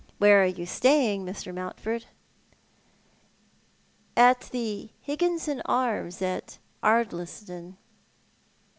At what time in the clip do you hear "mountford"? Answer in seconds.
1.53-2.05